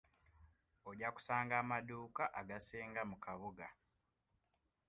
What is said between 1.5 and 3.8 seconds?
amaduuka agasinga mu kabuga.